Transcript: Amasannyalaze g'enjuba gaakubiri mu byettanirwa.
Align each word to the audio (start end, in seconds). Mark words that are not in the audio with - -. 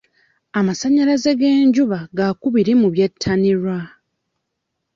Amasannyalaze 0.59 1.29
g'enjuba 1.39 1.99
gaakubiri 2.17 2.73
mu 2.81 2.87
byettanirwa. 2.93 3.77